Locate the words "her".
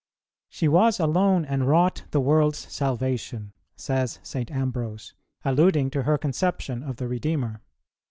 6.01-6.17